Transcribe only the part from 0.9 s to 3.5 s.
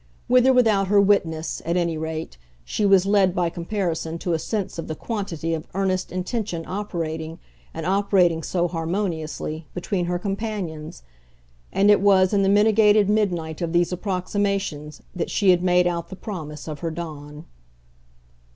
witness, at any rate, she was led